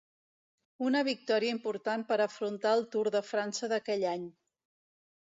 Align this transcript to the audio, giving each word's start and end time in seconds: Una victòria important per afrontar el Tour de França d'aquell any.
Una 0.85 1.01
victòria 1.07 1.53
important 1.55 2.05
per 2.11 2.17
afrontar 2.25 2.71
el 2.79 2.81
Tour 2.97 3.13
de 3.17 3.21
França 3.29 3.71
d'aquell 3.75 4.07
any. 4.15 4.25